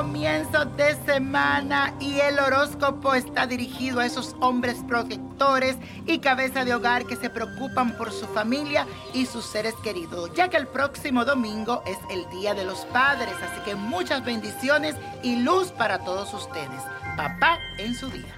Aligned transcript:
comienzo 0.00 0.64
de 0.64 0.94
semana 1.04 1.94
y 2.00 2.20
el 2.20 2.38
horóscopo 2.38 3.12
está 3.14 3.46
dirigido 3.46 4.00
a 4.00 4.06
esos 4.06 4.34
hombres 4.40 4.78
protectores 4.88 5.76
y 6.06 6.20
cabeza 6.20 6.64
de 6.64 6.74
hogar 6.74 7.06
que 7.06 7.16
se 7.16 7.28
preocupan 7.28 7.96
por 7.96 8.12
su 8.12 8.26
familia 8.28 8.86
y 9.12 9.26
sus 9.26 9.44
seres 9.44 9.74
queridos, 9.82 10.30
ya 10.34 10.48
que 10.48 10.56
el 10.56 10.66
próximo 10.66 11.24
domingo 11.24 11.82
es 11.86 11.98
el 12.10 12.28
Día 12.30 12.54
de 12.54 12.64
los 12.64 12.86
Padres, 12.86 13.34
así 13.42 13.60
que 13.64 13.74
muchas 13.74 14.24
bendiciones 14.24 14.94
y 15.22 15.36
luz 15.36 15.72
para 15.72 15.98
todos 15.98 16.32
ustedes. 16.32 16.80
Papá 17.16 17.58
en 17.78 17.94
su 17.94 18.08
día. 18.08 18.34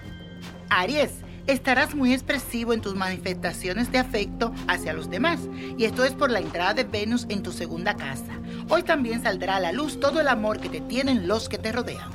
Aries 0.70 1.12
estarás 1.46 1.94
muy 1.94 2.12
expresivo 2.12 2.72
en 2.72 2.80
tus 2.80 2.94
manifestaciones 2.94 3.90
de 3.90 3.98
afecto 3.98 4.52
hacia 4.68 4.92
los 4.92 5.10
demás. 5.10 5.40
Y 5.76 5.84
esto 5.84 6.04
es 6.04 6.12
por 6.12 6.30
la 6.30 6.40
entrada 6.40 6.74
de 6.74 6.84
Venus 6.84 7.26
en 7.28 7.42
tu 7.42 7.52
segunda 7.52 7.94
casa. 7.94 8.38
Hoy 8.68 8.82
también 8.82 9.22
saldrá 9.22 9.56
a 9.56 9.60
la 9.60 9.72
luz 9.72 10.00
todo 10.00 10.20
el 10.20 10.28
amor 10.28 10.60
que 10.60 10.68
te 10.68 10.80
tienen 10.80 11.28
los 11.28 11.48
que 11.48 11.58
te 11.58 11.72
rodean. 11.72 12.10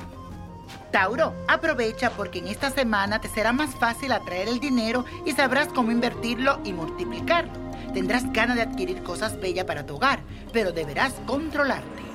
Tauro, 0.90 1.34
aprovecha 1.48 2.10
porque 2.10 2.38
en 2.38 2.48
esta 2.48 2.70
semana 2.70 3.20
te 3.20 3.28
será 3.28 3.52
más 3.52 3.74
fácil 3.74 4.12
atraer 4.12 4.48
el 4.48 4.58
dinero 4.58 5.04
y 5.26 5.32
sabrás 5.32 5.68
cómo 5.68 5.92
invertirlo 5.92 6.60
y 6.64 6.72
multiplicarlo. 6.72 7.52
Tendrás 7.92 8.32
ganas 8.32 8.56
de 8.56 8.62
adquirir 8.62 9.02
cosas 9.02 9.38
bellas 9.38 9.64
para 9.64 9.84
tu 9.84 9.96
hogar, 9.96 10.20
pero 10.52 10.72
deberás 10.72 11.14
controlarte. 11.26 12.07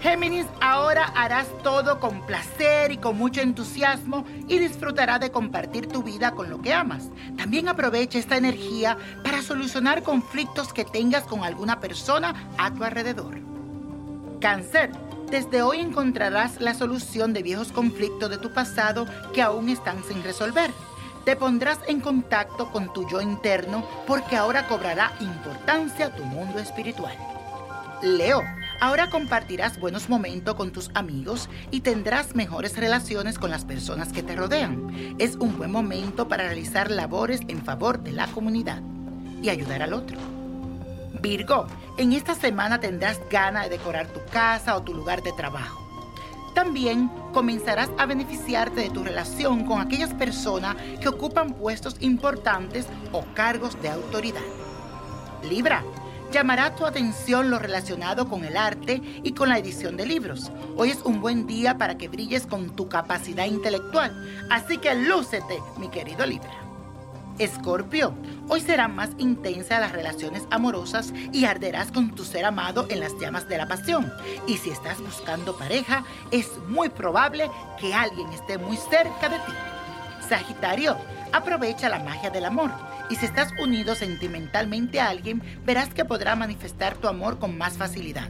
Géminis, 0.00 0.46
ahora 0.62 1.12
harás 1.14 1.46
todo 1.62 2.00
con 2.00 2.24
placer 2.24 2.90
y 2.90 2.96
con 2.96 3.18
mucho 3.18 3.42
entusiasmo 3.42 4.24
y 4.48 4.58
disfrutarás 4.58 5.20
de 5.20 5.30
compartir 5.30 5.88
tu 5.88 6.02
vida 6.02 6.30
con 6.30 6.48
lo 6.48 6.62
que 6.62 6.72
amas. 6.72 7.10
También 7.36 7.68
aprovecha 7.68 8.18
esta 8.18 8.38
energía 8.38 8.96
para 9.22 9.42
solucionar 9.42 10.02
conflictos 10.02 10.72
que 10.72 10.86
tengas 10.86 11.24
con 11.24 11.44
alguna 11.44 11.80
persona 11.80 12.50
a 12.56 12.72
tu 12.72 12.82
alrededor. 12.82 13.40
Cáncer, 14.40 14.90
desde 15.30 15.60
hoy 15.60 15.80
encontrarás 15.80 16.62
la 16.62 16.72
solución 16.72 17.34
de 17.34 17.42
viejos 17.42 17.70
conflictos 17.70 18.30
de 18.30 18.38
tu 18.38 18.54
pasado 18.54 19.06
que 19.34 19.42
aún 19.42 19.68
están 19.68 20.02
sin 20.04 20.22
resolver. 20.22 20.70
Te 21.26 21.36
pondrás 21.36 21.78
en 21.86 22.00
contacto 22.00 22.70
con 22.72 22.90
tu 22.94 23.06
yo 23.06 23.20
interno 23.20 23.86
porque 24.06 24.36
ahora 24.36 24.66
cobrará 24.66 25.12
importancia 25.20 26.16
tu 26.16 26.24
mundo 26.24 26.58
espiritual. 26.58 27.16
Leo, 28.02 28.42
Ahora 28.80 29.10
compartirás 29.10 29.78
buenos 29.78 30.08
momentos 30.08 30.54
con 30.54 30.72
tus 30.72 30.90
amigos 30.94 31.50
y 31.70 31.82
tendrás 31.82 32.34
mejores 32.34 32.78
relaciones 32.78 33.38
con 33.38 33.50
las 33.50 33.66
personas 33.66 34.10
que 34.10 34.22
te 34.22 34.34
rodean. 34.34 35.14
Es 35.18 35.36
un 35.36 35.58
buen 35.58 35.70
momento 35.70 36.28
para 36.28 36.44
realizar 36.44 36.90
labores 36.90 37.40
en 37.48 37.62
favor 37.62 38.00
de 38.02 38.12
la 38.12 38.26
comunidad 38.28 38.80
y 39.42 39.50
ayudar 39.50 39.82
al 39.82 39.92
otro. 39.92 40.16
Virgo, 41.20 41.66
en 41.98 42.14
esta 42.14 42.34
semana 42.34 42.80
tendrás 42.80 43.20
ganas 43.30 43.64
de 43.64 43.76
decorar 43.76 44.06
tu 44.06 44.20
casa 44.32 44.74
o 44.74 44.82
tu 44.82 44.94
lugar 44.94 45.22
de 45.22 45.32
trabajo. 45.32 45.86
También 46.54 47.10
comenzarás 47.34 47.90
a 47.98 48.06
beneficiarte 48.06 48.80
de 48.80 48.90
tu 48.90 49.04
relación 49.04 49.66
con 49.66 49.82
aquellas 49.82 50.14
personas 50.14 50.76
que 51.02 51.08
ocupan 51.08 51.52
puestos 51.52 51.96
importantes 52.00 52.86
o 53.12 53.26
cargos 53.34 53.80
de 53.82 53.90
autoridad. 53.90 54.40
Libra, 55.48 55.84
llamará 56.30 56.74
tu 56.76 56.86
atención 56.86 57.50
lo 57.50 57.58
relacionado 57.58 58.28
con 58.28 58.44
el 58.44 58.56
arte 58.56 59.02
y 59.22 59.32
con 59.32 59.48
la 59.48 59.58
edición 59.58 59.96
de 59.96 60.06
libros. 60.06 60.50
Hoy 60.76 60.90
es 60.90 60.98
un 61.02 61.20
buen 61.20 61.46
día 61.46 61.76
para 61.76 61.98
que 61.98 62.08
brilles 62.08 62.46
con 62.46 62.74
tu 62.76 62.88
capacidad 62.88 63.46
intelectual, 63.46 64.46
así 64.48 64.78
que 64.78 64.94
lúcete, 64.94 65.58
mi 65.78 65.88
querido 65.88 66.24
Libra. 66.24 66.52
Escorpio, 67.38 68.14
hoy 68.48 68.60
serán 68.60 68.94
más 68.94 69.10
intensas 69.18 69.80
las 69.80 69.92
relaciones 69.92 70.44
amorosas 70.50 71.12
y 71.32 71.46
arderás 71.46 71.90
con 71.90 72.14
tu 72.14 72.24
ser 72.24 72.44
amado 72.44 72.86
en 72.90 73.00
las 73.00 73.18
llamas 73.18 73.48
de 73.48 73.56
la 73.56 73.66
pasión. 73.66 74.12
Y 74.46 74.58
si 74.58 74.70
estás 74.70 75.00
buscando 75.00 75.56
pareja, 75.56 76.04
es 76.30 76.48
muy 76.68 76.90
probable 76.90 77.50
que 77.80 77.94
alguien 77.94 78.28
esté 78.32 78.58
muy 78.58 78.76
cerca 78.76 79.30
de 79.30 79.36
ti. 79.36 79.52
Sagitario, 80.28 80.96
aprovecha 81.32 81.88
la 81.88 82.00
magia 82.00 82.30
del 82.30 82.44
amor 82.44 82.70
y 83.10 83.16
si 83.16 83.26
estás 83.26 83.50
unido 83.60 83.94
sentimentalmente 83.94 85.00
a 85.00 85.08
alguien, 85.08 85.42
verás 85.66 85.92
que 85.92 86.04
podrá 86.04 86.36
manifestar 86.36 86.96
tu 86.96 87.08
amor 87.08 87.38
con 87.38 87.58
más 87.58 87.76
facilidad. 87.76 88.28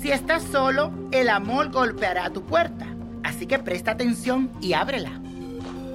Si 0.00 0.12
estás 0.12 0.42
solo, 0.44 0.92
el 1.10 1.28
amor 1.28 1.70
golpeará 1.70 2.30
tu 2.30 2.44
puerta, 2.46 2.86
así 3.24 3.46
que 3.46 3.58
presta 3.58 3.90
atención 3.90 4.52
y 4.60 4.74
ábrela. 4.74 5.20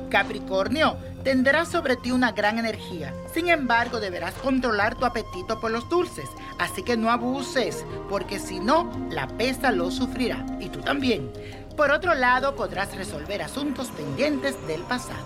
Capricornio, 0.09 0.97
tendrás 1.24 1.69
sobre 1.69 1.96
ti 1.96 2.12
una 2.12 2.31
gran 2.31 2.57
energía. 2.57 3.13
Sin 3.34 3.50
embargo, 3.50 4.00
deberás 4.00 4.34
controlar 4.36 4.96
tu 4.96 5.06
apetito 5.06 5.59
por 5.59 5.72
los 5.72 5.88
dulces, 5.88 6.28
así 6.57 6.84
que 6.84 6.97
no 6.97 7.12
abuses, 7.12 7.86
porque 8.09 8.40
si 8.40 8.59
no, 8.59 8.91
la 9.12 9.28
pesa 9.28 9.72
lo 9.72 9.91
sufrirá, 9.91 10.46
y 10.59 10.69
tú 10.69 10.81
también. 10.81 11.31
Por 11.78 11.91
otro 11.91 12.16
lado, 12.16 12.56
podrás 12.56 12.96
resolver 12.96 13.41
asuntos 13.41 13.90
pendientes 13.90 14.56
del 14.68 14.81
pasado. 14.81 15.24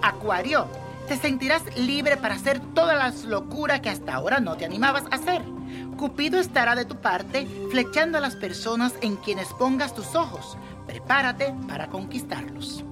Acuario, 0.00 0.68
te 1.06 1.16
sentirás 1.16 1.62
libre 1.76 2.16
para 2.16 2.34
hacer 2.34 2.60
todas 2.74 2.96
las 2.96 3.24
locuras 3.24 3.80
que 3.80 3.90
hasta 3.90 4.14
ahora 4.14 4.40
no 4.40 4.56
te 4.56 4.64
animabas 4.64 5.04
a 5.10 5.16
hacer. 5.16 5.42
Cupido 5.98 6.38
estará 6.40 6.74
de 6.74 6.84
tu 6.84 6.96
parte, 6.96 7.46
flechando 7.70 8.18
a 8.18 8.20
las 8.20 8.36
personas 8.36 8.94
en 9.00 9.16
quienes 9.16 9.48
pongas 9.48 9.94
tus 9.94 10.14
ojos. 10.14 10.56
Prepárate 10.86 11.54
para 11.68 11.88
conquistarlos. 11.88 12.84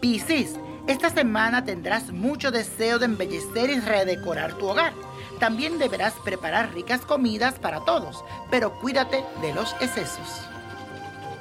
Piscis, 0.00 0.54
esta 0.86 1.10
semana 1.10 1.64
tendrás 1.64 2.10
mucho 2.12 2.50
deseo 2.50 2.98
de 2.98 3.06
embellecer 3.06 3.70
y 3.70 3.80
redecorar 3.80 4.54
tu 4.54 4.68
hogar. 4.68 4.92
También 5.38 5.78
deberás 5.78 6.14
preparar 6.24 6.72
ricas 6.72 7.00
comidas 7.02 7.54
para 7.54 7.80
todos, 7.80 8.24
pero 8.50 8.78
cuídate 8.80 9.24
de 9.40 9.54
los 9.54 9.74
excesos. 9.80 10.42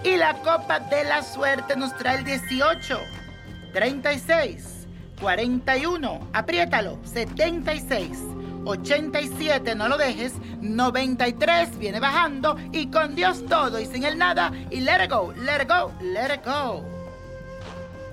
Y 0.04 0.18
la 0.18 0.34
copa 0.42 0.80
de 0.80 1.04
la 1.06 1.24
suerte 1.24 1.76
nos 1.76 1.96
trae 1.98 2.18
el 2.18 2.26
18, 2.26 3.00
36. 3.74 4.83
41, 5.24 6.20
apriétalo, 6.34 7.00
76, 7.06 8.20
87, 8.66 9.74
no 9.74 9.88
lo 9.88 9.98
dejes, 9.98 10.34
93, 10.60 11.80
viene 11.80 12.02
bajando 12.02 12.58
y 12.74 12.88
con 12.88 13.16
Dios 13.16 13.46
todo 13.46 13.80
y 13.80 13.86
sin 13.86 14.04
el 14.04 14.18
nada 14.18 14.52
y 14.70 14.82
let 14.82 15.06
it 15.06 15.10
go, 15.10 15.32
let 15.32 15.64
it 15.64 15.70
go, 15.70 15.94
let 16.02 16.36
it 16.36 16.46
go. 16.46 16.84